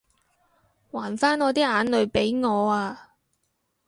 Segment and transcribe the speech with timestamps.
[0.89, 3.11] 還返我啲眼淚畀我啊